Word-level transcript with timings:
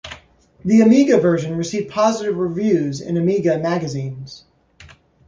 The 0.65 0.81
Amiga 0.81 1.19
version 1.19 1.55
received 1.57 1.91
positive 1.91 2.35
reviews 2.37 3.01
in 3.01 3.17
Amiga 3.17 3.59
magazines. 3.59 4.45